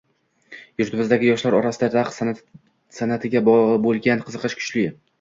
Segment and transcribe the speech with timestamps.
[0.81, 2.19] yurtimizdagi yoshlar orasida raqs
[3.01, 4.93] san’atiga bo‘lgan qiziqish kuchli